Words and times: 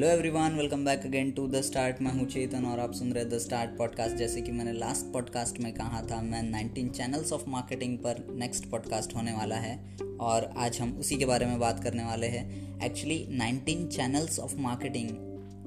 Hello 0.00 0.12
everyone 0.12 0.52
welcome 0.52 0.84
back 0.84 1.06
again 1.06 1.30
to 1.30 1.48
the 1.48 1.60
start 1.60 1.96
मैं 2.02 2.12
हूँ 2.12 2.26
चेतन 2.26 2.64
और 2.64 2.78
आप 2.78 2.92
सुन 2.92 3.12
रहे 3.12 3.24
द 3.24 3.38
स्टार्ट 3.38 3.78
पॉडकास्ट 3.78 4.16
जैसे 4.16 4.40
कि 4.40 4.52
मैंने 4.52 4.72
लास्ट 4.72 5.12
पॉडकास्ट 5.12 5.60
में 5.60 5.74
कहा 5.74 6.02
था, 6.02 6.22
मैं 6.22 6.74
19 6.74 6.90
चैनल्स 6.96 7.32
ऑफ़ 7.32 7.50
मार्केटिंग 7.50 7.98
पर 7.98 8.34
नेक्स्ट 8.36 8.70
पॉडकास्ट 8.70 9.16
होने 9.16 9.32
वाला 9.32 9.56
है 9.56 9.96
और 10.20 10.54
आज 10.56 10.80
हम 10.80 10.98
उसी 10.98 11.16
के 11.16 11.24
बारे 11.24 11.46
में 11.46 11.60
बात 11.60 11.84
करने 11.84 12.04
वाले 12.04 12.26
हैं। 12.26 12.76
एक्चुअली 12.84 13.26
19 13.30 13.88
चैनल्स 13.96 14.38
ऑफ़ 14.38 14.56
मार्केटिंग 14.56 15.08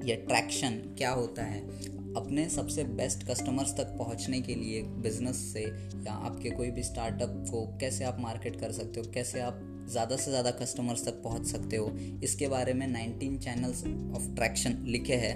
या 0.08 0.16
ट्रैक्शन 0.16 0.70
क्या 0.70 1.10
होता 1.10 1.42
है? 1.42 1.60
अपने 2.14 2.48
सबसे 2.48 2.84
बेस्ट 2.84 3.30
कस्टमर्स 3.30 3.76
तक 3.76 3.84
पहुँचने 3.84 4.40
के 4.40 4.54
लिए 4.54 4.82
बिज़नेस 4.82 5.36
से 5.36 5.62
या 6.06 6.12
आपके 6.12 6.50
कोई 6.50 6.70
भी 6.70 6.82
स्टार्टअप 6.82 7.44
को 7.50 7.78
कैसे 7.78 8.04
आप 8.04 8.20
मार्केट 8.20 8.60
कर 8.60 8.72
सकते 8.72 9.00
हो? 9.00 9.10
कैसे 9.10 9.40
आप 9.40 9.73
ज़्यादा 9.90 10.16
से 10.16 10.30
ज़्यादा 10.30 10.50
कस्टमर्स 10.50 11.04
तक 11.06 11.22
पहुँच 11.22 11.46
सकते 11.46 11.76
हो। 11.76 11.90
इसके 12.24 12.48
बारे 12.48 12.72
में 12.74 12.86
19 12.88 13.38
चैनल्स 13.38 13.84
ऑफ़ 14.16 14.34
ट्रैक्शन 14.34 14.84
लिखे 14.86 15.14
हैं, 15.14 15.34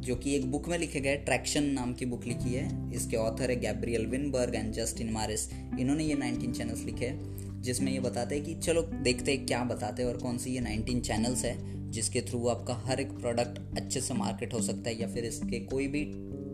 जो 0.00 0.16
कि 0.16 0.34
एक 0.36 0.50
बुक 0.50 0.68
में 0.68 0.78
लिखे 0.78 1.00
गए 1.00 1.16
ट्रैक्शन 1.16 1.64
नाम 1.64 1.92
की 1.94 2.06
बुक 2.06 2.24
लिखी 2.24 2.52
है। 2.54 2.92
इसके 2.92 3.16
ऑथर 3.16 3.50
है 3.50 3.60
गैब्रियल 3.60 4.06
विनबर्ग 4.06 4.54
एंड 4.54 4.72
जस्टिन 4.72 5.12
मारिस 5.12 5.48
इन्होंने 5.52 6.04
ये 6.04 6.14
19 6.14 6.52
चैनल्स 6.52 6.84
लिखे 6.84 7.06
हैं, 7.06 7.62
जिसमें 7.62 7.92
ये 7.92 8.00
बताते 8.00 8.34
हैं 8.34 8.44
कि 8.44 8.54
चलो 8.54 8.82
देखते 8.82 9.32
हैं 9.32 9.46
क्या 9.46 9.62
बताते 9.64 10.02
हैं 10.02 10.08
और 10.08 10.16
कौन 10.16 10.38
सी 10.38 10.50
ये 10.50 10.60
19 10.60 11.00
चैनल्स 11.00 11.44
है, 11.44 11.56
जिसके 11.90 12.20
थ्रू 12.20 12.46
आपका 12.48 12.74
हर 12.86 13.00
एक 13.00 13.12
प्रोडक्ट 13.12 13.58
अच्छे 13.78 14.00
से 14.00 14.14
मार्केट 14.14 14.54
हो 14.54 14.60
सकता 14.62 14.90
है 14.90 15.00
या 15.00 15.08
फिर 15.08 15.24
इसके 15.24 15.60
कोई 15.66 15.86
भी 15.86 16.04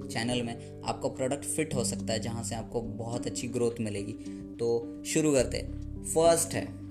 चैनल 0.08 0.42
में 0.42 0.82
आपका 0.82 1.08
प्रोडक्ट 1.08 1.44
फिट 1.44 1.74
हो 1.74 1.84
सकता 1.84 2.12
है, 2.12 2.20
जहाँ 2.20 2.42
से 2.44 2.54
आपको 2.54 2.80
बहुत 2.80 3.26
अच्छी 3.26 3.48
ग्रोथ 3.48 3.80
मिलेगी। 3.80 4.12
तो 4.58 5.02
शुरू 5.06 5.32
करते 5.32 5.58
फ़र्स्ट 6.04 6.54
है 6.54 6.81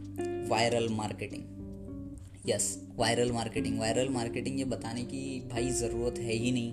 viral 0.51 0.89
marketing 0.93 2.49
yes 2.49 2.67
viral 2.97 3.31
marketing 3.31 3.79
viral 3.79 4.09
marketing 4.09 4.59
ये 4.59 4.65
बताने 4.67 5.03
की 5.05 5.23
भाई 5.51 5.69
ज़रूरत 5.71 6.19
है 6.19 6.33
ही 6.33 6.51
नहीं, 6.51 6.71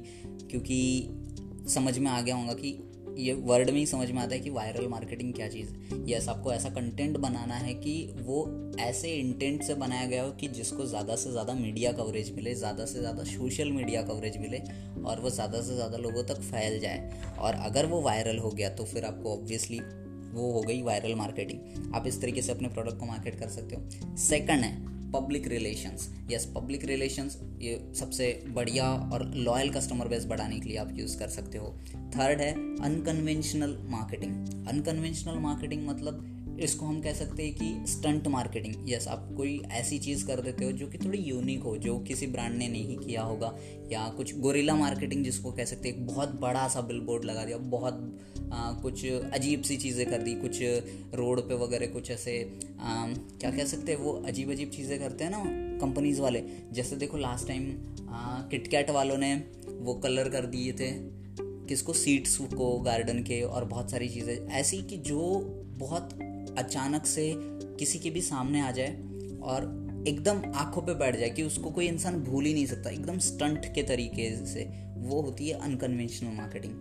क्योंकि 0.50 1.70
समझ 1.70 1.98
में 1.98 2.10
आ 2.10 2.20
गया 2.20 2.36
होगा 2.36 2.52
कि 2.54 2.78
ये 3.18 3.32
वर्ड 3.44 3.70
में 3.70 3.78
ही 3.78 3.84
समझ 3.86 4.10
में 4.10 4.20
आता 4.22 4.34
है 4.34 4.40
कि 4.40 4.50
वायरल 4.50 4.86
मार्केटिंग 4.88 5.32
क्या 5.34 5.48
चीज़ 5.48 5.70
है। 5.70 5.98
यस 6.08 6.28
आपको 6.28 6.52
ऐसा 6.52 6.68
कंटेंट 6.70 7.16
बनाना 7.18 7.54
है 7.56 7.72
कि 7.76 7.94
वो 8.18 8.36
ऐसे 8.80 9.12
इंटेंट 9.14 9.62
से 9.62 9.74
बनाया 9.74 10.06
गया 10.06 10.22
हो 10.22 10.30
कि 10.32 10.48
जिसको 10.50 10.86
ज़्यादा 10.86 11.16
से 11.16 11.30
ज़्यादा 11.30 11.54
मीडिया 11.54 11.92
कवरेज 11.92 12.30
मिले, 12.36 12.54
ज़्यादा 12.54 12.84
से 12.86 13.00
ज़्यादा 13.00 13.24
सोशल 13.26 13.72
मीडिया 13.72 14.02
कवरेज 14.02 14.36
मिले 14.36 14.58
और 15.02 15.20
वो 15.20 15.30
ज़्यादा 15.30 15.60
से 15.60 15.74
ज़्यादा 15.74 15.98
लोगों 15.98 16.22
तक 16.24 16.40
फैल 16.42 16.78
जाए। 16.80 17.34
और 17.38 17.54
अगर 17.62 17.86
वो 17.86 18.00
वायरल 18.02 18.38
हो 18.38 18.50
गया 18.50 18.68
तो 18.70 18.84
फिर 18.84 19.04
आपको 19.04 19.32
ऑब्वियसली 19.32 19.80
वो 20.32 20.52
हो 20.52 20.60
गई 20.60 20.82
वायरल 20.82 21.14
मार्केटिंग 21.14 21.94
आप 21.94 22.06
इस 22.06 22.20
तरीके 22.20 22.42
से 22.42 22.52
अपने 22.52 22.68
प्रोडक्ट 22.68 22.98
को 22.98 23.06
मार्केट 23.06 23.40
कर 23.40 23.48
सकते 23.48 23.76
हो. 23.76 24.16
सेकंड 24.16 24.60
है 24.60 24.98
public 25.12 25.48
relations 25.48 26.14
yes 26.30 26.52
public 26.54 26.84
relations 26.84 27.42
ये 27.60 27.92
सबसे 27.94 28.44
बढ़िया 28.48 29.10
और 29.12 29.34
लॉयल 29.34 29.70
कस्टमर 29.70 30.08
बेस 30.08 30.26
बढ़ाने 30.26 30.60
के 30.60 30.68
लिए 30.68 30.76
आप 30.76 30.90
यूज़ 30.92 31.18
कर 31.18 31.28
सकते 31.28 31.58
हो. 31.58 31.78
थर्ड 31.90 32.40
है 32.40 32.52
अनकन्वेंशनल 32.80 33.78
मार्केटिंग 33.82 34.66
अनकन्वेंशनल 34.68 35.38
मार्केटिंग 35.38 35.88
मतलब 35.88 36.37
इसको 36.60 36.86
हम 36.86 37.00
कह 37.00 37.12
सकते 37.12 37.42
हैं 37.42 37.54
कि 37.54 37.92
स्टंट 37.92 38.26
मार्केटिंग 38.26 38.90
यस 38.92 39.08
आप 39.08 39.34
कोई 39.36 39.62
ऐसी 39.70 39.98
चीज़ 39.98 40.26
कर 40.26 40.40
देते 40.40 40.64
हो 40.64 40.72
जो 40.72 40.86
कि 40.86 40.98
थोड़ी 40.98 41.18
यूनिक 41.18 41.62
हो 41.62 41.76
जो 41.76 41.98
किसी 41.98 42.26
ब्रांड 42.26 42.56
ने 42.56 42.68
नहीं 42.68 42.96
किया 42.96 43.22
होगा 43.22 43.56
या 43.92 44.08
कुछ 44.08 44.38
गोरिल्ला 44.38 44.74
मार्केटिंग 44.74 45.24
जिसको 45.24 45.52
कह 45.52 45.64
सकते 45.64 45.88
हैं 45.88 46.06
बहुत 46.06 46.40
बड़ा 46.40 46.68
सा 46.68 46.80
बिल 46.80 47.00
बोर्ड 47.00 47.24
लगा 47.24 47.44
दिया 47.44 47.58
बहुत 47.58 48.18
आ, 48.52 48.72
कुछ 48.72 49.06
अजीब 49.06 49.62
सी 49.62 49.76
चीज़ें 49.76 50.10
कर 50.10 50.18
दी 50.18 50.34
कुछ 50.34 50.58
रोड 51.14 51.48
पे 51.48 51.54
वगैरह 51.54 51.86
कुछ 51.86 52.10
ऐसे 52.10 52.58
आ, 52.80 53.06
क्या 53.40 53.50
कह 53.50 53.64
सकते 53.64 53.92
हैं 53.92 53.98
वो 53.98 54.12
अजीब 54.12 54.50
अजीब 54.50 54.70
चीज़ें 54.70 54.98
करते 54.98 55.24
हैं 55.24 55.30
ना 55.30 55.44
कंपनीज़ 55.78 56.20
वाले। 56.20 56.42
जैसे 56.72 56.96
देखो 56.96 57.16
लास्ट 57.16 57.48
टाइम 57.48 57.72
किटकैट 58.50 58.90
वालों 58.90 59.18
ने 59.18 59.34
वो 59.68 59.94
कलर 59.94 60.28
कर 60.28 60.46
दिए 60.46 60.72
थे 60.72 60.90
किसको 61.68 61.92
सीट्स 61.92 62.38
को 62.38 62.78
गार्डन 62.80 63.22
के 63.22 63.42
और 63.42 63.64
बहुत 63.64 63.90
सारी 63.90 64.08
चीज़ें। 64.08 64.48
ऐसी 64.48 64.82
कि 64.82 64.96
जो 64.96 65.18
बहुत 65.78 66.18
अचानक 66.58 67.06
से 67.06 67.32
किसी 67.78 67.98
के 67.98 68.10
भी 68.10 68.22
सामने 68.22 68.60
आ 68.60 68.70
जाए 68.70 68.96
और 69.42 70.04
एकदम 70.08 70.42
आँखों 70.56 70.82
पे 70.82 70.94
बैठ 70.94 71.16
जाए 71.16 71.30
कि 71.30 71.42
उसको 71.42 71.70
कोई 71.70 71.86
इंसान 71.86 72.22
भूल 72.24 72.44
ही 72.44 72.52
नहीं 72.54 72.66
सकता। 72.66 72.90
एकदम 72.90 73.18
स्टंट 73.18 73.72
के 73.74 73.82
तरीके 73.82 74.30
से 74.46 74.64
वो 74.98 75.20
होती 75.20 75.48
है 75.48 75.58
unconventional 75.60 76.36
marketing 76.36 76.74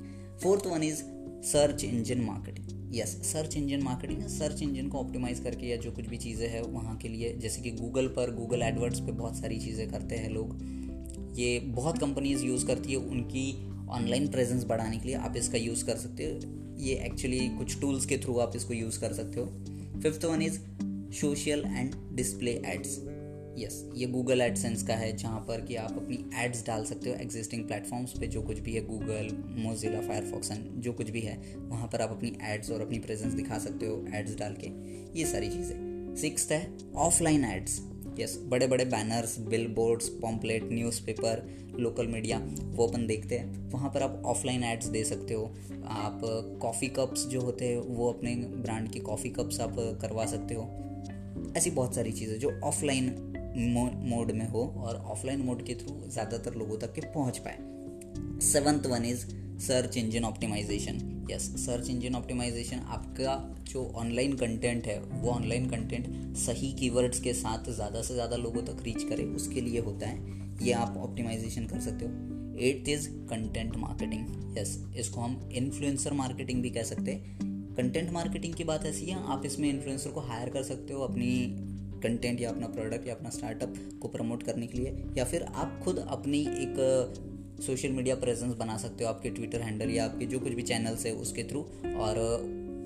fourth 0.43 0.67
one 0.67 0.83
is 0.83 1.03
search 1.47 1.83
engine 1.83 2.21
marketing 2.21 2.95
yes 2.95 3.09
search 3.23 3.55
engine 3.57 3.81
marketing 3.83 4.21
search 4.29 4.61
engine 4.61 4.87
को 4.87 4.97
ऑप्टिमाइज 4.97 5.39
करके 5.39 5.67
या 5.67 5.77
जो 5.77 5.91
कुछ 5.91 6.07
भी 6.07 6.17
चीज़ें 6.17 6.47
हैं 6.49 6.61
वहाँ 6.63 6.95
के 6.97 7.07
लिए, 7.07 7.33
जैसे 7.33 7.61
कि 7.61 7.71
गूगल 7.71 8.07
पर 8.07 8.33
गूगल 8.35 8.61
एडवर्ड्स 8.61 8.99
पे 8.99 9.11
बहुत 9.11 9.35
सारी 9.35 9.59
चीज़ें 9.59 9.89
करते 9.89 10.15
हैं 10.15 10.29
लोग। 10.29 10.55
ये 11.37 11.59
बहुत 11.59 11.97
कंपनीज़ 11.97 12.45
यूज़ 12.45 12.65
करती 12.65 12.91
है, 12.91 12.97
उनकी 12.97 13.51
ऑनलाइन 13.89 14.27
प्रेजेंस 14.27 14.63
बढ़ाने 14.65 14.97
के 14.97 15.07
लिए 15.07 15.15
आप 15.15 15.35
इसका 15.37 15.57
यूज़ 15.57 15.85
कर 15.85 15.95
सकते 15.97 16.25
हो। 16.25 16.75
ये 16.77 16.95
एक्चुअली 17.05 17.47
कुछ 17.49 17.79
टूल्स 17.81 18.05
के 18.05 18.17
थ्रू 18.17 18.37
आप 18.37 18.55
इसको 18.55 18.73
यूज़ 18.73 18.99
कर 18.99 19.13
सकते 19.13 19.39
हो। 19.39 19.45
Fifth 20.01 20.25
one 20.25 20.41
is 20.41 20.59
social 21.19 21.63
and 21.67 21.95
display 22.15 22.51
ads 22.65 22.99
yes 23.57 23.83
ये 23.95 24.05
गूगल 24.05 24.41
एडसेंस 24.41 24.83
का 24.83 24.93
है, 24.93 25.15
जहाँ 25.17 25.39
पर 25.39 25.61
कि 25.61 25.75
आप 25.75 25.97
अपनी 25.97 26.17
एड्स 26.35 26.65
डाल 26.65 26.83
सकते 26.85 27.09
हो 27.09 27.15
एग्जिस्टिंग 27.15 27.63
प्लेटफॉर्म्स 27.67 28.11
पे, 28.19 28.27
जो 28.27 28.41
कुछ 28.41 28.59
भी 28.59 28.73
है 28.73 28.85
गूगल 28.85 29.29
मोजिला 29.57 30.01
फायरफॉक्स 30.01 30.51
एंड 30.51 30.81
जो 30.81 30.93
कुछ 30.93 31.09
भी 31.09 31.21
है, 31.21 31.37
वहाँ 31.59 31.87
पर 31.87 32.01
आप 32.01 32.09
अपनी 32.09 32.33
एड्स 32.43 32.71
और 32.71 32.81
अपनी 32.81 32.99
प्रेजेंस 32.99 33.33
दिखा 33.33 33.57
सकते 33.59 33.85
हो 33.85 34.05
एड्स 34.15 34.35
डाल 34.35 34.55
के। 34.59 34.69
ये 35.19 35.25
सारी 35.25 35.49
चीज़ें। 35.49 36.15
सिक्स 36.15 36.51
है 36.51 36.61
ऑफलाइन 36.95 37.45
एड्स 37.45 37.79
यस 38.19 38.37
बड़े 38.43 38.67
बड़े 38.67 38.85
banners 38.85 39.37
billboards 39.67 40.09
pamphlet 40.21 40.69
newspaper 40.71 41.43
local 41.79 42.07
media 42.07 42.37
वो 42.65 42.87
अपन 42.87 43.05
देखते 43.07 43.37
हैं। 43.37 43.69
वहाँ 43.71 43.89
पर 43.89 44.01
आप 44.01 44.21
ऑफलाइन 44.25 44.63
एड्स 44.63 44.85
दे 44.87 45.03
सकते 45.03 45.33
हो। 45.33 45.45
आप 45.87 46.21
कॉफ़ी 46.61 46.87
कप्स 46.87 47.25
जो 47.25 47.41
होते 47.41 47.65
हैं, 47.65 47.77
वो 47.77 48.11
अपने 48.11 48.35
ब्रांड 48.35 48.89
की 48.91 48.99
कॉफ़ी 48.99 49.29
कप्स 49.29 49.59
आप 49.59 49.75
करवा 50.01 50.25
सकते 50.25 50.55
हो। 50.55 51.53
ऐसी 51.57 51.71
बहुत 51.71 51.95
सारी 51.95 52.11
चीज़ें 52.11 52.37
जो 52.39 52.59
ऑफलाइन 52.63 53.15
मोड 54.05 54.31
में 54.31 54.47
हो 54.47 54.63
और 54.77 54.95
ऑफलाइन 54.95 55.41
मोड 55.41 55.65
के 55.65 55.75
थ्रू 55.75 56.09
ज़्यादातर 56.09 56.55
लोगों 56.55 56.77
तक 56.77 56.93
के 56.93 57.01
पहुँच 57.01 57.37
पाए। 57.37 58.39
Seventh 58.41 58.85
one 58.85 59.05
is 59.05 59.25
search 59.59 59.97
engine 59.97 60.23
optimisation 60.23 60.99
yes 61.31 61.43
search 61.65 61.89
engine 61.89 62.15
optimisation 62.15 62.79
आपका 62.79 63.35
जो 63.67 63.83
ऑनलाइन 63.95 64.35
कंटेंट 64.35 64.87
है, 64.87 64.99
वो 65.01 65.29
ऑनलाइन 65.31 65.69
कंटेंट 65.69 66.35
सही 66.37 66.71
कीवर्ड्स 66.73 67.19
के 67.19 67.33
साथ 67.33 67.69
ज़्यादा 67.71 68.01
से 68.01 68.13
ज़्यादा 68.13 68.35
लोगों 68.37 68.61
तक 68.63 68.83
रीच 68.83 69.03
करे, 69.03 69.23
उसके 69.25 69.61
लिए 69.61 69.79
होता 69.79 70.07
है। 70.07 70.65
ये 70.65 70.71
आप 70.73 70.97
ऑप्टिमाइजेशन 70.99 71.65
कर 71.67 71.79
सकते 71.79 72.05
हो। 72.05 72.55
Eighth 72.59 72.89
is 72.89 73.07
content 73.29 73.75
marketing 73.77 74.57
yes 74.57 74.77
इसको 74.97 75.21
हम 75.21 75.49
इन्फ्लुएंसर 75.53 76.13
मार्केटिंग 76.13 76.61
भी 76.61 76.69
कह 76.69 76.83
सकते 76.83 77.11
हैं। 77.11 77.35
कंटेंट 77.75 78.11
मार्केटिंग 78.11 78.53
की 78.53 78.63
बात 78.63 78.85
ऐसी 78.85 79.05
है, 79.05 79.23
आप 79.25 79.45
इसमें 79.45 79.69
इन्फ्लुएंसर 79.69 80.09
को 80.09 80.19
हायर 80.21 80.49
कर 80.49 80.63
सकते 80.63 80.93
हो 80.93 81.01
अपनी 81.01 81.33
कंटेंट 82.03 82.41
या 82.41 82.49
अपना 82.49 82.67
प्रोडक्ट 82.67 83.07
या 83.07 83.13
अपना 83.15 83.29
स्टार्टअप 83.29 83.73
को 84.01 84.07
प्रमोट 84.07 84.43
करने 84.43 84.67
के 84.67 84.77
लिए, 84.77 84.95
या 85.17 85.23
फिर 85.25 85.43
आप 85.43 85.79
खुद 85.83 85.99
अपनी 85.99 86.39
एक 86.39 86.75
सोशल 87.65 87.89
मीडिया 87.89 88.15
प्रेजेंस 88.15 88.55
बना 88.55 88.77
सकते 88.77 89.03
हो 89.03 89.09
आपके 89.09 89.29
ट्विटर 89.29 89.61
हैंडल 89.61 89.89
या 89.89 90.05
आपके 90.05 90.25
जो 90.25 90.39
कुछ 90.39 90.53
भी 90.53 90.61
चैनल्स 90.61 91.05
है 91.05 91.11
उसके 91.11 91.43
थ्रू 91.43 91.61
और 91.95 92.17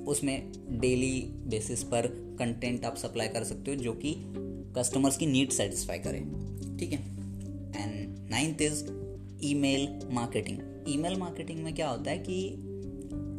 उसमें 0.07 0.51
डेली 0.69 1.21
बेसिस 1.47 1.83
पर 1.83 2.07
कंटेंट 2.39 2.85
आप 2.85 2.95
सप्लाई 2.95 3.27
कर 3.27 3.43
सकते 3.43 3.71
हो 3.71 3.77
जो 3.77 3.93
कि 3.93 4.15
कस्टमर्स 4.77 5.17
की 5.17 5.25
नीड 5.25 5.49
सेटिस्फाई 5.49 5.99
करे। 5.99 6.19
ठीक 6.79 6.91
है? 6.91 6.99
And 7.83 8.29
ninth 8.29 8.61
is 8.61 8.83
email 9.43 9.99
marketing 10.11 10.57
email 10.89 11.15
marketing 11.15 11.63
में 11.63 11.75
क्या 11.75 11.89
होता 11.89 12.11
है 12.11 12.17
कि 12.17 12.49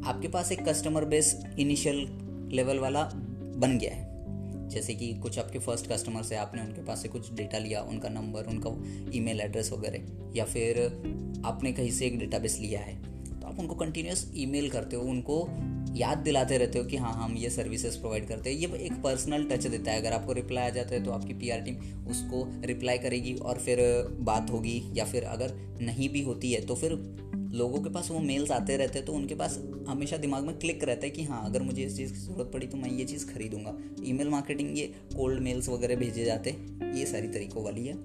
आपके 0.06 0.28
पास 0.28 0.53
एक 0.53 0.69
कस्टमर 0.69 1.04
बेस 1.04 1.42
इनिशियल 1.59 2.19
लेवल 2.53 2.78
वाला 2.78 3.10
बन 3.56 3.78
गया 3.78 3.94
है। 3.94 4.11
जैसे 4.72 4.95
कि 4.95 5.13
कुछ 5.15 5.39
आपके 5.39 5.59
फ़र्स्ट 5.59 5.91
कस्टमर 5.92 6.22
से 6.22 6.36
आपने 6.36 6.63
उनके 6.63 6.84
पास 6.84 7.03
से 7.03 7.09
कुछ 7.09 7.33
डेटा 7.34 7.59
लिया, 7.59 7.83
उनका 7.83 8.09
नंबर 8.09 8.47
उनका 8.47 8.71
ईमेल 9.16 9.41
एड्रेस 9.41 9.72
वगैरह, 9.72 10.07
या 10.36 10.45
फिर 10.45 10.84
आपने 11.47 11.72
कहीं 11.72 11.91
से 11.91 12.07
एक 12.07 12.19
डेटाबेस 12.19 12.59
लिया 12.60 12.80
है 12.80 13.01
तो 13.33 13.47
आप 13.48 13.59
उनको 13.59 13.74
कंटिन्यूस 13.74 14.30
ईमेल 14.36 14.69
करते 14.71 14.97
हो, 14.97 15.03
उनको 15.03 15.47
याद 15.97 16.19
दिलाते 16.19 16.59
रहते 16.59 16.78
हो 16.78 16.84
कि 16.84 16.97
हाँ 16.97 17.13
हम 17.15 17.36
ये 17.36 17.48
सर्विसेज़ 17.51 17.98
प्रोवाइड 17.98 18.27
करते 18.28 18.51
हैं। 18.51 18.57
ये 18.59 18.78
एक 18.78 18.92
पर्सनल 19.03 19.45
टच 19.45 19.66
देता 19.66 19.91
है। 19.91 20.01
अगर 20.01 20.13
आपको 20.13 20.33
रिप्लाई 20.33 20.66
आ 20.66 20.71
जाता 20.71 20.95
है 20.95 21.03
तो 21.04 21.10
आपकी 21.10 21.34
पीआर 21.34 21.60
टीम 21.60 22.07
उसको 22.07 22.45
रिप्लाई 22.66 22.98
करेगी 22.98 23.34
और 23.34 23.59
फिर 23.59 23.78
बात 24.21 24.51
होगी, 24.51 24.83
या 24.95 25.04
फिर 25.04 25.25
अगर 25.25 25.54
नहीं 25.83 26.09
भी 26.09 26.22
होती 26.22 26.53
है 26.53 26.60
तो 26.66 26.75
फिर 26.75 26.92
लोगों 27.53 27.81
के 27.83 27.91
पास 27.91 28.10
वो 28.10 28.19
मेल्स 28.21 28.51
आते 28.51 28.77
रहते 28.77 28.99
हैं 28.99 29.07
तो 29.07 29.13
उनके 29.13 29.34
पास 29.34 29.59
हमेशा 29.89 30.16
दिमाग 30.16 30.45
में 30.45 30.59
क्लिक 30.59 30.84
रहता 30.84 31.07
है 31.07 31.10
कि 31.10 31.25
हाँ 31.25 31.45
अगर 31.47 31.63
मुझे 31.63 31.83
इस 31.83 31.97
चीज़ 31.97 32.13
की 32.13 32.19
ज़रूरत 32.19 32.51
पड़ी 32.53 32.66
तो 32.66 32.77
मैं 32.77 32.91
ये 32.91 33.04
चीज़ 33.04 33.27
खरीदूँगा। 33.27 33.77
ईमेल 34.04 34.28
मार्केटिंग 34.28 34.78
ये 34.78 34.87
कोल्ड 35.16 35.41
मेल्स 35.41 35.69
वगैरह 35.69 35.97
भेजे 35.97 36.25
जाते 36.25 36.51
ये 36.95 37.07
सारी 37.07 37.28
तरीक़ों 37.28 37.65
वाली 37.65 37.87
है। 37.87 37.97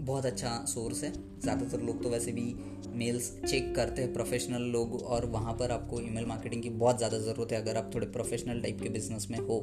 बहुत 0.00 0.26
अच्छा 0.26 0.50
सोर्स 0.68 1.02
है। 1.04 1.12
ज़्यादातर 1.12 1.80
लोग 1.80 2.02
तो 2.02 2.10
वैसे 2.10 2.32
भी 2.32 2.54
मेल्स 2.94 3.30
चेक 3.40 3.74
करते 3.76 4.02
हैं 4.02 4.12
प्रोफेशनल 4.12 4.62
लोग, 4.62 4.94
और 4.94 5.26
वहाँ 5.26 5.52
पर 5.52 5.70
आपको 5.70 6.00
ईमेल 6.00 6.26
मार्केटिंग 6.26 6.62
की 6.62 6.70
बहुत 6.70 6.96
ज़्यादा 6.98 7.18
ज़रूरत 7.18 7.52
है, 7.52 7.60
अगर 7.62 7.76
आप 7.76 7.90
थोड़े 7.94 8.06
प्रोफेशनल 8.08 8.60
टाइप 8.60 8.80
के 8.82 8.88
बिज़नेस 8.88 9.26
में 9.30 9.38
हो। 9.38 9.60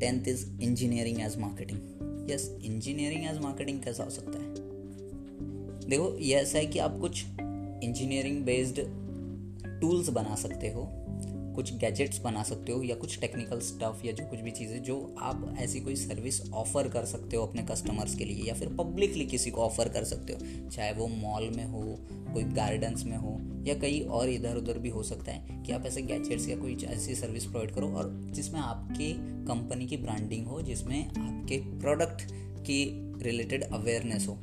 Tenth 0.00 0.28
is 0.28 0.46
engineering 0.62 1.20
as 1.20 1.38
marketing 1.38 2.30
yes 2.30 2.48
engineering 2.64 3.24
as 3.24 3.38
marketing 3.40 3.82
कैसा 3.82 4.04
हो 4.04 4.10
सकता 4.10 4.38
है? 4.38 4.54
देखो, 5.82 6.16
ये 6.18 6.34
ऐसा 6.34 6.58
है 6.58 6.66
कि 6.66 6.78
आप 6.78 6.98
कुछ 7.00 7.24
इंजीनियरिंग 7.82 8.44
बेस्ड 8.44 8.80
टूल्स 9.80 10.08
बना 10.08 10.34
सकते 10.34 10.68
हो, 10.68 10.88
कुछ 11.56 11.74
गैजेट्स 11.74 12.20
बना 12.20 12.42
सकते 12.42 12.72
हो, 12.72 12.82
या 12.82 12.94
कुछ 12.94 13.18
टेक्निकल 13.20 13.60
स्टफ़ 13.60 14.06
या 14.06 14.12
जो 14.12 14.24
कुछ 14.26 14.40
भी 14.40 14.50
चीज़ें 14.50 14.82
जो 14.82 15.16
आप 15.18 15.56
ऐसी 15.58 15.80
कोई 15.80 15.96
सर्विस 15.96 16.40
ऑफ़र 16.52 16.88
कर 16.88 17.04
सकते 17.04 17.36
हो 17.36 17.46
अपने 17.46 17.62
कस्टमर्स 17.62 18.14
के 18.14 18.24
लिए 18.24 18.44
या 18.44 18.54
फिर 18.54 18.68
पब्लिकली 18.68 19.26
किसी 19.26 19.50
को 19.50 19.60
ऑफ़र 19.60 19.88
कर 19.88 20.04
सकते 20.04 20.32
हो, 20.32 20.68
चाहे 20.70 20.92
वो 20.92 21.06
मॉल 21.06 21.50
में 21.56 21.64
हो, 21.64 21.82
कोई 22.34 22.44
गार्डन्स 22.44 23.04
में 23.04 23.16
हो, 23.16 23.38
या 23.66 23.74
कहीं 23.74 24.02
और 24.02 24.28
इधर 24.28 24.56
उधर 24.56 24.78
भी 24.78 24.88
हो 24.88 25.02
सकता 25.02 25.32
है 25.32 25.62
कि 25.62 25.72
आप 25.72 25.86
ऐसे 25.86 26.02
गैजेट्स 26.02 26.48
या 26.48 26.56
कोई 26.56 26.76
ऐसी 26.84 27.14
सर्विस 27.14 27.44
प्रोवाइड 27.44 27.70
करो 27.70 27.88
और 27.88 28.10
जिसमें 28.30 28.60
आपके 28.60 29.12
कंपनी 29.46 29.86
की 29.86 29.96
ब्रांडिंग 29.96 30.46
हो, 30.46 30.62
जिसमें 30.62 31.08
आपके 31.08 31.58
प्रोडक्ट 31.78 32.22
की 32.60 32.84
रिलेटेड 33.22 33.64
अवेयरनेस 33.64 34.26
हो। 34.28 34.38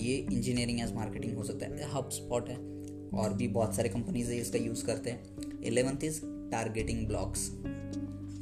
ये 0.00 0.16
इंजीनियरिंग 0.32 0.80
एज 0.80 0.92
मार्केटिंग 0.92 1.36
हो 1.36 1.42
सकता 1.42 1.66
है। 1.66 1.90
हब 1.92 2.08
स्पॉट 2.08 2.48
है 2.48 2.56
और 3.14 3.32
भी 3.32 3.48
बहुत 3.48 3.74
सारे 3.74 3.88
कंपनीज़ 3.88 4.32
इसका 4.32 4.58
यूज़ 4.58 4.84
करते 4.84 5.10
हैं। 5.10 5.22
Eleventh 5.64 6.04
is 6.04 6.20
targeting 6.50 7.06
blogs 7.06 7.50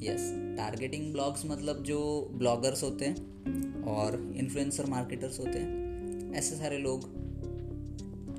yes 0.03 0.33
targeting 0.57 1.13
blogs 1.13 1.47
मतलब 1.47 1.83
जो 1.83 2.31
ब्लॉगर्स 2.35 2.83
होते 2.83 3.05
हैं 3.05 3.85
और 3.85 4.33
इन्फ्लुएंसर 4.37 4.87
मार्केटर्स 4.87 5.39
होते 5.39 5.59
हैं, 5.59 6.33
ऐसे 6.35 6.57
सारे 6.57 6.79
लोग 6.79 7.05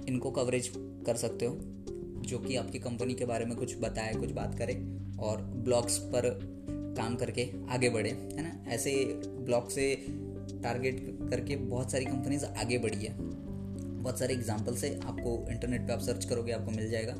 इनको 0.09 0.31
कवरेज 0.31 0.71
कर 0.77 1.15
सकते 1.15 1.45
हो, 1.45 1.57
जो 2.19 2.39
कि 2.39 2.55
आपकी 2.55 2.79
कंपनी 2.79 3.13
के 3.13 3.25
बारे 3.25 3.45
में 3.45 3.57
कुछ 3.57 3.75
बताए, 3.79 4.13
कुछ 4.13 4.31
बात 4.31 4.55
करे 4.55 4.73
और 5.19 5.41
ब्लॉग्स 5.41 5.97
पर 5.97 6.29
काम 6.97 7.15
करके 7.15 7.51
आगे 7.69 7.89
बढ़े, 7.89 8.09
है 8.09 8.41
ना? 8.41 8.71
ऐसे 8.71 9.05
ब्लॉग 9.25 9.69
से 9.69 10.05
टारगेट 10.63 11.17
करके 11.29 11.55
बहुत 11.55 11.91
सारी 11.91 12.05
कंपनीज़ 12.05 12.45
आगे 12.45 12.77
बढ़ी 12.77 13.05
है। 13.05 13.13
बहुत 13.99 14.19
सारे 14.19 14.33
एग्जाम्पल्स 14.33 14.83
है, 14.83 14.99
आपको 14.99 15.51
इंटरनेट 15.51 15.81
पे 15.81 15.93
आप 15.93 15.99
सर्च 15.99 16.25
करोगे, 16.25 16.51
आपको 16.51 16.71
मिल 16.71 16.89
जाएगा। 16.89 17.15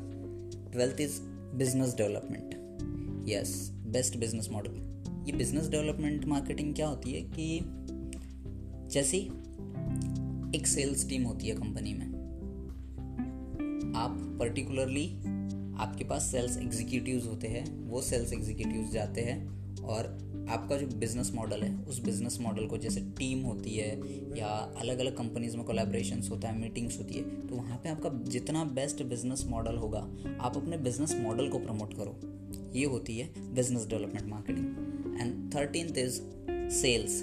Twelfth 0.72 1.00
is 1.00 1.20
business 1.56 1.94
development 1.94 3.28
yes 3.28 3.70
best 3.86 4.16
business 4.16 4.48
model 4.52 4.70
ये 5.26 5.32
बिज़नेस 5.32 5.68
डेवलपमेंट 5.68 6.24
मार्केटिंग 6.24 6.74
क्या 6.74 6.86
होती 6.86 7.12
है 7.12 7.20
कि 7.22 7.60
जैसे 8.90 9.18
एक 10.58 10.66
सेल्स 10.66 11.08
टीम 11.08 11.22
होती 11.22 11.48
है 11.48 11.54
कंपनी 11.54 11.94
में। 11.94 12.06
आप 13.96 14.36
पर्टिकुलरली 14.40 15.06
आपके 15.78 16.04
पास 16.04 16.22
सेल्स 16.22 16.56
एग्जीक्यूटिव्स 16.56 17.26
होते 17.26 17.48
हैं, 17.48 17.88
वो 17.88 18.02
सेल्स 18.02 18.32
एग्जीक्यूटिव्स 18.32 18.92
जाते 18.92 19.20
हैं 19.20 19.38
और 19.80 20.29
आपका 20.48 20.76
जो 20.76 20.86
बिज़नेस 20.98 21.30
मॉडल 21.34 21.62
है, 21.62 21.74
उस 21.84 22.02
बिज़नेस 22.02 22.38
मॉडल 22.40 22.66
को 22.66 22.78
जैसे 22.78 23.00
टीम 23.18 23.42
होती 23.42 23.74
है, 23.76 23.90
या 24.38 24.48
अलग 24.80 24.98
अलग 24.98 25.16
कंपनीज़ 25.16 25.56
में 25.56 25.64
कोलेब्रेशन 25.66 26.22
होता 26.30 26.48
है 26.48 26.58
मीटिंग्स 26.58 26.98
होती 26.98 27.14
है 27.14 27.22
तो 27.46 27.56
वहाँ 27.56 27.76
पे 27.76 27.88
आपका 27.88 28.10
जितना 28.28 28.64
बेस्ट 28.74 29.02
बिज़नेस 29.04 29.44
मॉडल 29.48 29.76
होगा, 29.76 29.98
आप 30.40 30.56
अपने 30.56 30.78
बिज़नेस 30.78 31.14
मॉडल 31.16 31.48
को 31.48 31.58
प्रमोट 31.58 31.94
करो। 31.94 32.18
ये 32.74 32.84
होती 32.84 33.18
है 33.18 33.28
business 33.54 33.86
development 33.86 34.28
marketing 34.28 35.18
and 35.20 35.54
thirteen 35.54 35.94
is 35.98 36.20
sales 36.74 37.22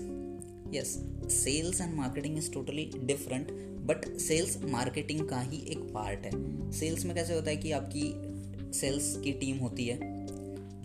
yes 0.73 0.97
sales 1.33 1.81
and 1.81 1.93
marketing 1.95 2.37
is 2.37 2.51
totally 2.51 2.89
different 2.97 3.51
but 3.87 4.05
sales 4.19 4.57
marketing 4.63 5.27
का 5.29 5.39
ही 5.41 5.57
एक 5.67 5.79
पार्ट 5.93 6.25
है। 6.25 6.71
सेल्स 6.71 7.05
में 7.05 7.15
कैसे 7.15 7.33
होता 7.33 7.49
है 7.49 7.57
कि 7.57 7.71
आपकी 7.71 8.11
सेल्स 8.77 9.15
की 9.17 9.31
टीम 9.31 9.57
होती 9.57 9.85
है 9.85 10.15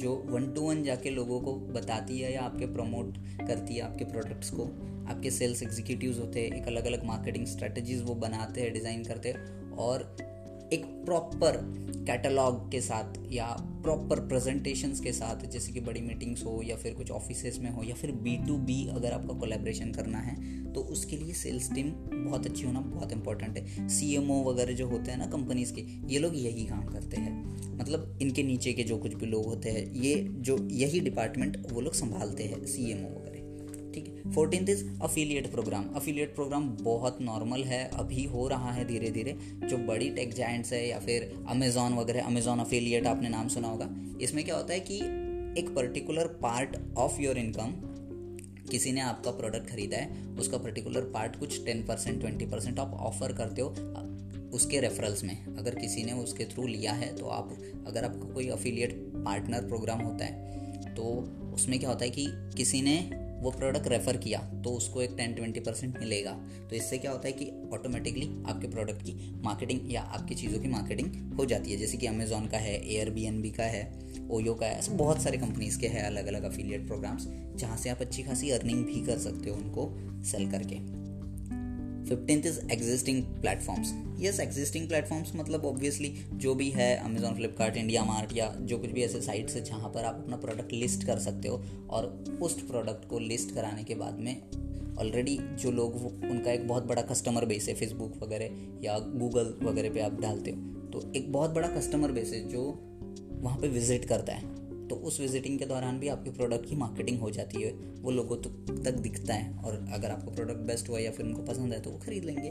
जो 0.03 0.15
वन 0.27 0.53
टू 0.53 0.61
वन 0.61 0.83
जाके 0.83 1.11
लोगों 1.11 1.41
को 1.41 1.55
बताती 1.73 2.19
है 2.19 2.33
या 2.35 2.43
आपके 2.43 2.67
प्रमोट 2.67 3.19
करती 3.47 3.75
है 3.75 3.81
आपके 3.81 4.05
प्रोडक्ट्स 4.05 4.51
को, 4.51 4.65
आपके 5.13 5.31
सेल्स 5.31 5.63
एग्जीक्यूटिव 5.63 6.19
होते 6.21 6.41
हैं, 6.41 6.61
एक 6.61 6.67
अलग 6.67 6.87
अलग 6.87 7.05
मार्केटिंग 7.05 7.47
स्ट्रेटजीज 7.47 8.03
वो 8.03 8.15
बनाते 8.15 8.61
हैं 8.61 8.73
डिज़ाइन 8.73 9.05
करते 9.05 9.29
हैं 9.29 9.71
और 9.71 10.05
एक 10.73 10.85
प्रॉपर 11.05 11.57
कैटलॉग 12.07 12.71
के 12.71 12.81
साथ 12.81 13.19
या 13.33 13.47
प्रॉपर 13.83 14.21
प्रेजेंटेशंस 14.21 15.01
के 15.01 15.13
साथ, 15.13 15.45
जैसे 15.47 15.73
कि 15.73 15.81
बड़ी 15.81 16.01
मीटिंग्स 16.01 16.45
हो 16.45 16.61
या 16.65 16.77
फिर 16.77 16.95
कुछ 16.95 17.11
ऑफ़िस 17.11 17.59
में 17.61 17.71
हो 17.71 17.83
या 17.83 17.95
फिर 17.95 18.13
बी 18.23 18.37
टू 18.47 18.57
बी 18.61 18.87
अगर 18.89 19.13
आपका 19.13 19.39
कोलेब्रेशन 19.41 19.93
करना 19.93 20.19
है 20.19 20.37
तो 20.73 20.81
उसके 20.93 21.17
लिए 21.17 21.33
सेल्स 21.33 21.71
टीम 21.73 21.91
बहुत 21.91 22.47
अच्छी 22.47 22.65
होना 22.65 22.81
बहुत 22.81 23.13
इंपॉर्टेंट 23.13 23.59
है। 23.59 23.89
सीएमओ 23.89 24.43
वगैरह 24.45 24.73
जो 24.73 24.87
होते 24.89 25.11
हैं 25.11 25.19
ना 25.19 25.27
कंपनीज़ 25.27 25.73
के, 25.75 25.85
ये 26.13 26.19
लोग 26.19 26.37
यही 26.37 26.65
काम 26.65 26.85
करते 26.85 27.17
हैं। 27.17 27.77
मतलब 27.79 28.19
इनके 28.23 28.43
नीचे 28.43 28.73
के 28.73 28.83
जो 28.83 28.99
कुछ 28.99 29.15
भी 29.15 29.27
लोग 29.27 29.47
होते 29.47 29.71
हैं, 29.71 29.85
ये 29.95 30.15
जो 30.31 30.59
यही 30.73 31.01
डिपार्टमेंट 31.01 31.63
वो 31.73 31.81
लोग 31.81 31.95
संभालते 31.95 32.45
हैं 32.45 32.65
सीएमओ 32.67 33.09
वगैरह। 33.11 33.42
ठीक 33.95 34.07
है। 34.07 34.33
Fourteen 34.33 34.69
is 34.69 34.85
affiliate 35.03 35.51
programme 35.51 35.89
affiliate 35.95 36.35
programme 36.35 36.69
बहुत 36.83 37.19
नॉर्मल 37.23 37.63
है, 37.65 37.85
अभी 37.91 38.25
हो 38.25 38.47
रहा 38.49 38.73
है 38.73 38.85
धीरे 38.85 39.11
धीरे 39.11 39.37
जो 39.65 39.79
बड़ी 39.87 40.11
टेक 40.11 40.35
जाइंट्स 40.35 40.73
है 40.73 40.87
या 40.89 40.99
फिर 40.99 41.33
अमेजोन 41.49 41.95
वगैरह 41.95 42.25
अमेजोन 42.25 42.59
अफिलिएट 42.59 43.07
आपने 43.07 43.29
नाम 43.29 43.49
सुना 43.49 43.69
होगा। 43.69 43.89
इसमें 44.21 44.45
क्या 44.45 44.57
होता 44.57 44.73
है 44.75 44.81
कि 44.81 44.99
एक 45.61 45.73
particular 45.77 46.27
part 46.43 46.77
of 46.99 47.21
your 47.21 47.39
income 47.39 47.75
किसी 48.71 48.93
ने 48.93 49.01
आपका 49.01 49.31
प्रोडक्ट 49.31 49.69
खरीदा 49.71 49.97
है, 49.97 50.37
उसका 50.37 50.59
पर्टिकुलर 50.59 51.11
पार्ट 51.15 51.37
कुछ 51.37 51.65
टेन 51.65 51.83
परसेंट 51.83 52.21
ट्वेंटी 52.21 52.47
परसेंट 52.47 52.79
आप 52.79 52.95
ऑफ़र 53.03 53.33
करते 53.33 53.63
हो, 53.63 53.69
उसके 54.55 54.81
रेफरल्स 54.81 55.23
में। 55.25 55.57
अगर 55.57 55.75
किसी 55.75 56.05
ने 56.05 56.13
उसके 56.15 56.45
थ्रू 56.45 56.67
लिया 56.67 56.93
है 56.93 57.15
तो 57.17 57.27
आप, 57.27 57.51
अगर 57.87 58.05
आपका 58.05 58.33
कोई 58.35 58.49
अफिलिएट 58.51 58.95
पार्टनर 59.17 59.69
प्रोग्राम 59.69 60.01
होता 60.01 60.25
है 60.25 60.95
तो 60.95 61.03
उसमें 61.55 61.79
क्या 61.79 61.91
होता 61.91 62.05
है 62.05 62.11
कि 62.11 62.27
किसी 62.57 62.81
ने 62.83 62.97
वो 63.43 63.51
प्रोडक्ट 63.51 63.89
रेफ़र 63.89 64.17
किया 64.17 64.39
तो 64.65 64.71
उसको 64.71 65.03
एक 65.03 65.15
टेन 65.17 65.35
ट्वेंटी 65.35 65.61
परसेंट 65.61 65.99
मिलेगा। 65.99 66.33
तो 66.71 66.77
इससे 66.77 66.99
क्या 66.99 67.11
होता 67.11 67.29
है 67.29 67.33
कि 67.33 67.51
ऑटोमेटिकली 67.73 68.29
आपके 68.47 68.69
प्रोडक्ट 68.69 69.03
की 69.03 69.15
मार्केटिंग 69.45 69.93
या 69.93 70.03
आपकी 70.03 70.35
चीज़ों 70.35 70.61
की 70.61 70.69
मार्केटिंग 70.69 71.33
हो 71.35 71.45
जाती 71.45 71.73
है। 71.73 71.77
जैसे 71.77 71.99
कि 71.99 72.07
अमेजोन 72.07 72.47
का 72.47 72.59
है 72.59 72.75
एयर 72.87 73.15
का 73.57 73.65
है 73.65 73.83
ओयो 74.31 74.55
का 74.55 74.67
है, 74.67 74.79
ऐसे 74.79 74.93
बहुत 74.93 75.23
सारे 75.23 75.39
कंपनीज़ 75.39 75.79
के 75.81 75.87
हैं 75.87 76.03
अलग 76.03 76.27
अलग 76.27 76.43
अफिलियट 76.45 76.87
प्रोग्राम्स 76.87 77.27
जहाँ 77.57 77.77
से 77.77 77.91
आप 77.91 78.01
अच्छी 78.01 78.23
खासी 78.23 78.51
अर्निंग 78.51 78.85
भी 78.85 79.05
कर 79.05 79.19
सकते 79.19 79.51
हो 79.51 79.57
उनको 79.57 79.91
सेल 80.25 80.51
करके। 80.51 80.77
Fifteenth 82.09 82.43
is 82.47 82.61
existing 82.73 83.23
platforms 83.23 83.93
yes 84.25 84.41
existing 84.41 84.89
platforms 84.89 85.33
मतलब 85.37 85.65
ऑब्वियसली 85.65 86.15
जो 86.35 86.55
भी 86.55 86.71
है 86.71 86.97
अमेजोन 86.97 87.35
फ्लिपकार्ट 87.35 87.77
इंडिया 87.77 88.05
मार्ट 88.05 88.37
या 88.37 88.57
जो 88.61 88.79
कुछ 88.79 88.91
भी 88.91 89.03
ऐसे 89.03 89.21
साइट्स 89.21 89.55
है 89.55 89.65
जहाँ 89.65 89.89
पर 89.89 90.05
आप 90.05 90.15
अपना 90.15 90.37
प्रोडक्ट 90.37 90.73
लिस्ट 90.73 91.05
कर 91.05 91.19
सकते 91.19 91.49
हो 91.49 91.63
और 91.91 92.25
उस 92.43 92.63
प्रोडक्ट 92.63 93.09
को 93.09 93.19
लिस्ट 93.19 93.55
कराने 93.55 93.85
के 93.85 93.95
बाद 93.95 94.19
में 94.19 94.43
ऑलरेडी 94.99 95.39
जो 95.43 95.71
लोग 95.71 95.97
उनका 96.07 96.53
एक 96.53 96.69
बहुत 96.69 96.85
बड़ा 96.85 97.03
कस्टमर 97.03 97.45
बेस 97.45 97.69
है 97.69 97.75
फेसबुक 97.75 98.23
वगैरह 98.23 98.51
या 98.85 98.99
गूगल 98.99 99.55
वगैरह 99.63 99.91
पे 99.91 100.01
आप 100.01 100.21
डालते 100.21 100.51
हो 100.51 100.57
तो 100.91 101.13
एक 101.17 101.33
बहुत 101.33 101.51
बड़ा 101.51 101.69
कस्टमर 101.69 102.13
बेस 102.13 102.33
है 102.33 102.49
जो 102.49 102.89
वहाँ 103.33 103.59
पे 103.61 103.69
विज़िट 103.69 104.05
करता 104.05 104.33
है। 104.33 104.62
तो 104.93 104.97
उस 104.97 105.21
विजिटिंग 105.21 105.59
के 105.59 105.65
दौरान 105.65 105.99
भी 105.99 106.09
आपके 106.09 106.31
प्रोडक्ट 106.31 106.69
की 106.69 106.77
मार्केटिंग 106.77 107.19
हो 107.19 107.31
जाती 107.31 107.63
है। 107.63 107.71
वो 108.01 108.11
लोगों 108.11 108.37
तक 108.83 108.93
दिखता 108.93 109.35
है 109.35 109.59
और 109.59 109.89
अगर 109.93 110.11
आपका 110.11 110.31
प्रोडक्ट 110.31 110.59
बेस्ट 110.59 110.89
हुआ 110.89 110.99
या 110.99 111.11
फिर 111.11 111.27
उनको 111.27 111.43
पसंद 111.43 111.73
है 111.73 111.81
तो 111.81 111.91
वो 111.91 111.99
खरीद 111.99 112.25
लेंगे। 112.25 112.51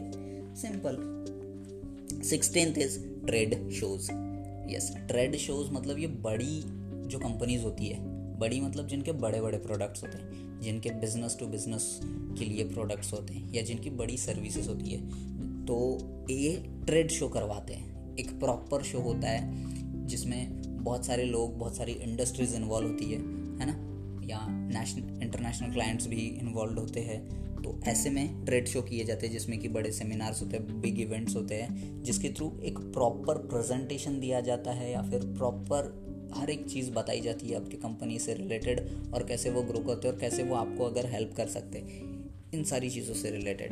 Simple 0.62 2.24
sixteen 2.24 2.74
is 2.77 2.98
trade 3.25 3.69
shows 3.71 4.12
yes 4.71 4.91
trade 5.07 5.36
shows 5.36 5.71
मतलब 5.71 6.00
ये 6.00 6.07
बड़ी 6.07 6.63
जो 7.07 7.19
कंपनीज़ 7.19 7.63
होती 7.63 7.88
है, 7.88 8.00
बड़ी 8.39 8.62
मतलब 8.62 8.88
जिनके 8.88 9.12
बड़े 9.12 9.41
बड़े 9.41 9.57
प्रोडक्ट्स 9.57 10.03
होते 10.03 10.17
हैं, 10.17 10.60
जिनके 10.62 10.89
बिज़नेस 10.89 11.38
टू 11.39 11.48
बिज़नेस 11.48 12.00
के 12.39 12.45
लिए 12.45 12.63
प्रोडक्ट्स 12.63 13.13
होते 13.13 13.33
हैं 13.33 13.53
या 13.53 13.62
जिनकी 13.62 13.89
बड़ी 13.89 14.17
सर्विसेज़ 14.17 14.69
होती 14.69 14.89
है। 14.89 15.01
तो 15.65 15.77
ये 16.29 16.55
ट्रेड 16.86 17.12
शो 17.12 17.29
करवाते 17.29 17.74
हैं। 17.74 18.17
एक 18.17 18.39
प्रॉपर 18.39 18.83
शो 18.83 19.00
होता 19.00 19.29
है 19.29 20.07
जिसमें 20.07 20.61
बहुत 20.83 21.05
सारे 21.05 21.23
लोग, 21.23 21.57
बहुत 21.57 21.77
सारी 21.77 21.91
इंडस्ट्रीज़ 21.91 22.55
इन्वॉल्व 22.55 22.88
होती 22.88 23.05
है 23.05 23.19
है 23.59 23.65
ना? 23.65 23.88
या 24.27 24.47
नेशनल 24.50 25.21
इंटरनेशनल 25.23 25.71
क्लाइंट्स 25.71 26.07
भी 26.07 26.39
इन्वॉल्व 26.41 26.79
होते 26.79 27.00
हैं। 27.00 27.41
तो 27.61 27.79
ऐसे 27.88 28.09
में 28.09 28.45
ट्रेड 28.45 28.67
शो 28.67 28.81
किए 28.81 29.03
जाते 29.03 29.25
हैं, 29.25 29.33
जिसमें 29.33 29.59
कि 29.59 29.67
बड़े 29.67 29.91
सेमिनार्स 29.91 30.41
होते 30.41 30.57
हैं 30.57 30.81
बिग 30.81 31.00
इवेंट्स 31.00 31.35
होते 31.35 31.55
हैं, 31.55 32.03
जिसके 32.03 32.29
थ्रू 32.29 32.59
एक 32.63 32.79
प्रॉपर 32.79 33.38
प्रेजेंटेशन 33.38 34.19
दिया 34.19 34.41
जाता 34.41 34.71
है, 34.71 34.91
या 34.91 35.01
फिर 35.01 35.19
प्रॉपर 35.19 36.11
हर 36.33 36.50
एक 36.50 36.69
चीज़ 36.69 36.91
बताई 36.91 37.21
जाती 37.21 37.47
है 37.47 37.55
आपकी 37.55 37.77
कंपनी 37.77 38.19
से 38.19 38.33
रिलेटेड 38.33 38.88
और 39.13 39.23
कैसे 39.23 39.50
वो 39.50 39.61
ग्रो 39.61 39.79
करते 39.79 40.07
हैं, 40.07 40.15
और 40.15 40.21
कैसे 40.21 40.43
वो 40.43 40.55
आपको 40.55 40.83
अगर 40.83 41.05
हेल्प 41.05 41.33
कर 41.38 41.47
सकते 41.47 41.79
हैं, 41.79 42.11
इन 42.53 42.63
सारी 42.63 42.89
चीज़ों 42.89 43.15
से 43.15 43.31
रिलेटेड 43.31 43.71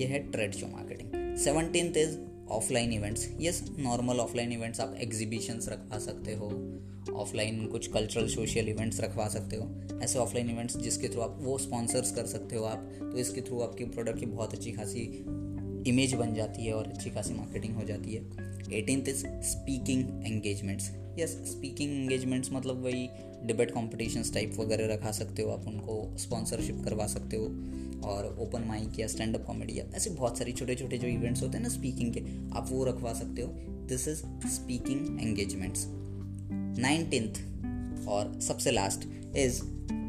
यह 0.00 0.08
है 0.08 0.18
trade 0.18 0.52
show 0.52 0.66
marketing 0.66 1.36
seventeen 1.36 1.86
is 1.86 2.33
offline 2.50 2.92
events 2.92 3.28
yes 3.40 3.62
normal 3.78 4.16
offline 4.16 4.52
events 4.52 4.80
आप 4.80 4.94
एग्जीबिशंस 5.00 5.68
रखवा 5.68 5.98
सकते 5.98 6.34
हो, 6.34 6.48
ऑफलाइन 7.12 7.66
कुछ 7.66 7.86
कल्चरल 7.86 8.28
सोशल 8.28 8.68
इवेंट्स 8.68 9.00
रखवा 9.00 9.28
सकते 9.28 9.56
हो, 9.56 9.68
ऐसे 10.02 10.18
ऑफलाइन 10.18 10.50
इवेंट्स 10.50 10.76
जिसके 10.76 11.08
थ्रू 11.08 11.20
आप 11.20 11.38
वो 11.40 11.58
स्पॉन्सर्स 11.58 12.10
कर 12.12 12.26
सकते 12.26 12.56
हो 12.56 12.64
आप 12.64 12.90
तो 13.02 13.16
इसके 13.16 13.40
थ्रू 13.40 13.60
आपकी 13.60 13.84
प्रोडक्ट 13.84 14.18
की 14.20 14.26
बहुत 14.26 14.54
अच्छी 14.54 14.72
खासी 14.72 15.24
इमेज 15.86 16.14
बन 16.14 16.34
जाती 16.34 16.64
है 16.64 16.72
और 16.72 16.86
अच्छी 16.86 17.10
खासी 17.10 17.34
मार्केटिंग 17.34 17.74
हो 17.74 17.84
जाती 17.84 18.14
है। 18.14 18.22
Eighteenth 18.72 19.08
is 19.08 19.26
speaking 19.26 20.26
engagements 20.26 20.90
yes 21.18 21.30
speaking 21.30 21.92
engagements 21.92 22.52
मतलब 22.52 22.84
वही 22.84 23.08
डिबेट 23.44 23.70
कॉम्पिटिशन्स 23.70 24.32
टाइप 24.34 24.54
वगैरह 24.58 24.94
रखा 24.94 25.10
सकते 25.12 25.42
हो 25.42 25.50
आप, 25.50 25.66
उनको 25.66 26.16
स्पॉन्सरशिप 26.18 26.82
करवा 26.84 27.06
सकते 27.06 27.36
हो। 27.36 27.48
और 28.00 28.36
ओपन 28.40 28.64
माइक 28.66 28.98
या 29.00 29.06
स्टैंड 29.06 29.36
अप 29.36 29.44
कॉमेडी 29.46 29.78
या 29.78 29.84
ऐसे 29.94 30.10
बहुत 30.10 30.38
सारे 30.38 30.52
छोटे 30.52 30.74
छोटे 30.74 30.98
जो 30.98 31.08
इवेंट्स 31.08 31.42
होते 31.42 31.56
हैं 31.56 31.62
ना 31.62 31.68
स्पीकिंग 31.68 32.14
के, 32.14 32.20
आप 32.56 32.66
वो 32.70 32.84
रखवा 32.84 33.12
सकते 33.12 33.42
हो। 33.42 33.48
This 33.88 34.08
is 34.08 34.18
speaking 34.48 35.20
engagements 35.20 35.86
nineteenth 36.78 38.08
और 38.08 38.40
सबसे 38.40 38.70
last 38.70 39.36
is 39.36 39.60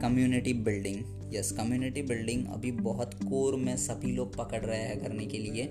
community 0.01 0.53
building 0.53 1.03
yes 1.35 1.51
community 1.51 2.01
building 2.01 2.45
अभी 2.47 2.71
बहुत 2.71 3.13
कोर 3.13 3.55
में 3.55 3.77
सभी 3.77 4.11
लोग 4.11 4.35
पकड़ 4.35 4.61
रहे 4.61 4.79
हैं 4.79 4.99
करने 4.99 5.25
के 5.25 5.37
लिए। 5.37 5.63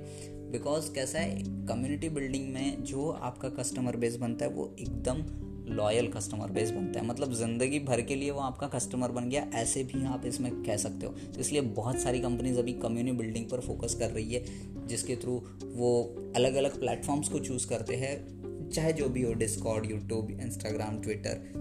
बिकॉज़ 0.53 0.93
कैसा 0.93 1.19
है 1.19 1.43
कम्युनिटी 1.43 2.09
बिल्डिंग 2.09 2.53
में 2.53 2.83
जो 2.85 3.11
आपका 3.11 3.49
कस्टमर 3.49 3.97
बेस 3.97 4.17
बनता 4.17 4.45
है, 4.45 4.51
वो 4.51 4.77
एकदम 4.81 5.23
लॉयल 5.69 6.09
कस्टमर 6.09 6.51
बेस 6.51 6.71
बनता 6.71 7.01
है। 7.01 7.07
मतलब 7.07 7.33
ज़िंदगी 7.33 7.79
भर 7.79 8.01
के 8.01 8.15
लिए 8.15 8.31
वो 8.31 8.41
आपका 8.41 8.67
कस्टमर 8.67 9.09
बन 9.09 9.29
गया, 9.29 9.47
ऐसे 9.55 9.85
भी 9.85 10.05
आप 10.05 10.27
इसमें 10.27 10.63
कह 10.63 10.77
सकते 10.77 11.07
हो। 11.07 11.13
तो 11.13 11.41
इसलिए 11.41 11.61
बहुत 11.61 11.99
सारी 11.99 12.21
कंपनीज़ 12.21 12.59
अभी 12.59 12.73
कम्युनिटी 12.73 13.17
बिल्डिंग 13.17 13.47
पर 13.47 13.61
फोकस 13.61 13.95
कर 13.95 14.11
रही 14.11 14.35
है, 14.35 14.45
जिसके 14.87 15.17
थ्रू 15.17 15.43
वो 15.65 16.17
अलग 16.37 16.55
अलग 16.55 16.81
प्लेटफॉर्म्स 16.81 17.29
को 17.29 17.39
चूज़ 17.39 17.67
करते 17.67 17.97
हैं। 17.97 18.35
चाहे 18.71 18.93
जो 18.93 19.09
भी 19.09 19.23
हो 19.23 19.33
Discord 19.33 19.91
YouTube 19.91 20.31
Instagram 20.31 21.01
Twitter 21.01 21.53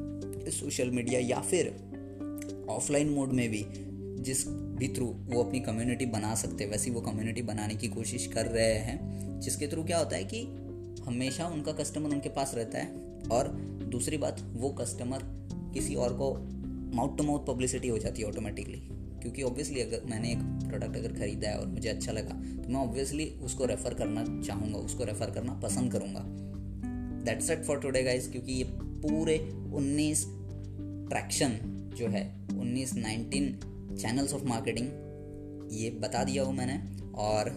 social 0.52 0.90
media 0.92 1.20
या 1.20 1.40
फिर 1.40 1.68
ऑफलाइन 2.70 3.10
मोड 3.10 3.30
में 3.30 3.50
भी, 3.50 3.66
जिस 4.24 4.48
भी 4.48 4.88
थ्रू 4.88 5.06
वो 5.06 5.44
अपनी 5.44 5.60
कम्युनिटी 5.60 6.06
बना 6.06 6.36
सकते 6.36 6.64
हैं, 6.64 6.72
वैसी 6.72 6.92
वो 6.92 7.02
कम्युनिटी 7.02 7.42
बनाने 7.42 7.76
की 7.76 7.88
कोशिश 7.88 8.28
कर 8.28 8.46
रहे 8.46 8.74
हैं। 8.74 9.14
जिसके 9.40 9.68
थ्रू 9.68 9.84
क्या 9.84 9.98
होता 9.98 10.16
है 10.16 10.24
कि 10.24 10.63
हमेशा 11.06 11.48
उनका 11.48 11.72
कस्टमर 11.72 12.10
उनके 12.10 12.30
पास 12.30 12.54
रहता 12.56 12.78
है 12.78 12.88
और 13.32 13.48
दूसरी 13.92 14.18
बात, 14.18 14.42
वो 14.54 14.70
कस्टमर 14.70 15.24
किसी 15.74 15.96
और 15.96 16.14
को 16.14 16.34
माउथ 16.96 17.18
टू 17.18 17.24
माउथ 17.24 17.46
पब्लिसिटी 17.48 17.88
हो 17.88 17.98
जाती 17.98 18.22
है 18.22 18.28
ऑटोमेटिकली 18.28 18.80
क्योंकि 19.22 19.44
ऑब्वियसली 19.44 19.82
अगर 19.82 20.02
मैंने 20.10 20.32
एक 20.32 20.40
प्रोडक्ट 20.70 20.96
अगर 20.98 21.14
ख़रीदा 21.14 21.50
है 21.50 21.60
और 21.60 21.68
मुझे 21.68 21.90
अच्छा 21.90 22.12
लगा 22.12 22.34
तो 22.64 22.70
मैं 22.70 22.80
ऑब्वियसली 22.80 23.26
उसको 23.44 23.66
रेफ़र 23.66 23.94
करना 23.94 24.24
चाहूँगा, 24.42 24.78
उसको 24.78 25.04
रेफ़र 25.04 25.32
करना 25.32 25.54
पसंद 25.54 25.92
करूँगा। 25.92 26.24
That's 27.26 27.50
it 27.50 27.64
for 27.64 27.80
today 27.80 28.04
guys 28.04 28.32
क्योंकि 28.32 28.54
ये 28.54 28.64
पूरे 29.06 29.38
19 29.76 30.24
ट्रैक्शन 31.10 31.58
जो 31.98 32.08
है 32.08 32.24
19 32.50 32.94
19 32.94 33.98
चैनल्स 34.02 34.34
ऑफ़ 34.34 34.44
मार्केटिंग 34.44 34.88
ये 35.72 35.90
बता 35.90 36.24
दिया 36.24 36.44
हूँ 36.44 36.54
मैंने। 36.54 36.82
और 37.16 37.50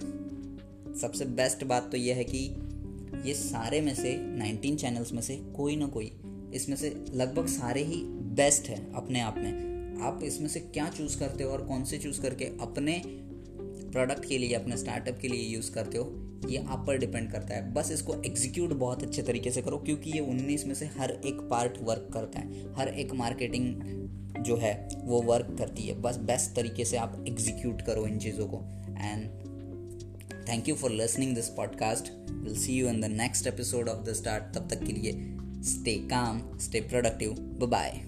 सबसे 1.00 1.24
बेस्ट 1.24 1.64
बात 1.64 1.90
तो 1.90 1.96
ये 1.96 2.12
है 2.12 2.24
कि 2.24 2.48
ये 3.24 3.34
सारे 3.34 3.80
में 3.80 3.94
से 3.94 4.36
19 4.38 4.76
चैनल्स 4.76 5.12
में 5.12 5.22
से 5.22 5.36
कोई 5.36 5.76
ना 5.76 5.86
कोई 5.86 6.12
इसमें 6.54 6.76
से 6.76 7.04
लगभग 7.14 7.46
सारे 7.46 7.82
ही 7.82 8.02
बेस्ट 8.04 8.68
है 8.68 8.92
अपने 8.94 9.20
आप 9.20 9.34
में। 9.38 9.76
आप 10.02 10.20
इसमें 10.22 10.48
से 10.48 10.60
क्या 10.60 10.88
चूज़ 10.88 11.18
करते 11.18 11.44
हो 11.44 11.50
और 11.50 11.62
कौन 11.62 11.84
से 11.84 11.98
चूज़ 11.98 12.20
करके 12.20 12.44
अपने 12.44 13.02
प्रोडक्ट 13.92 14.24
के 14.24 14.38
लिए, 14.38 14.54
अपने 14.54 14.76
स्टार्टअप 14.76 15.18
के 15.18 15.28
लिए 15.28 15.42
यूज़ 15.42 15.72
करते 15.72 15.98
हो, 15.98 16.22
ये 16.48 16.58
आप 16.58 16.84
पर 16.86 16.98
डिपेंड 16.98 17.32
करता 17.32 17.54
है। 17.54 17.74
बस 17.74 17.90
इसको 17.92 18.14
एग्जीक्यूट 18.14 18.72
बहुत 18.72 19.02
अच्छे 19.02 19.22
तरीके 19.22 19.50
से 19.50 19.62
करो, 19.62 19.78
क्योंकि 19.78 20.10
ये 20.10 20.20
19 20.20 20.66
में 20.66 20.74
से 20.74 20.86
हर 20.86 21.10
एक 21.10 21.48
पार्ट 21.50 21.72
वर्क 21.82 22.10
करता 22.14 22.38
है। 22.38 22.74
हर 22.74 22.88
एक 22.88 23.12
मार्केटिंग 23.12 23.76
जो 24.42 24.56
है, 24.56 24.88
वो 24.96 25.22
वर्क 25.22 25.56
करती 25.58 25.82
है। 25.82 26.00
बस 26.00 26.16
बेस्ट 26.16 26.56
तरीके 26.56 26.84
से 26.84 26.96
आप 26.96 27.24
एग्जीक्यूट 27.28 27.82
करो 27.82 28.06
इन 28.06 28.18
चीज़ों 28.18 28.46
को। 28.46 28.56
And 28.98 29.45
thank 30.48 30.68
you 30.68 30.74
for 30.74 30.90
listening 30.90 31.34
this 31.34 31.48
podcast 31.48 32.12
will 32.30 32.56
see 32.58 32.72
you 32.72 32.88
in 32.88 33.00
the 33.00 33.04
next 33.04 33.46
episode 33.46 33.88
of 33.88 34.04
the 34.04 34.12
start 34.12 34.54
तब 34.54 34.68
तक 34.70 34.84
के 34.86 34.92
लिए 34.92 35.12
stay 35.70 35.94
calm 36.08 36.58
stay 36.58 36.80
productive 36.80 37.34
bye 37.70 38.00